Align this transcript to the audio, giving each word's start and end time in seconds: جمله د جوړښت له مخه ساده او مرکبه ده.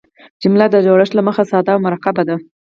جمله 0.41 0.65
د 0.71 0.75
جوړښت 0.85 1.13
له 1.15 1.21
مخه 1.27 1.43
ساده 1.51 1.71
او 1.73 1.79
مرکبه 1.87 2.23
ده. 2.29 2.35